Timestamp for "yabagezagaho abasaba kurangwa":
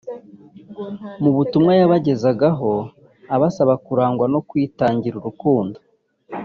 1.79-4.25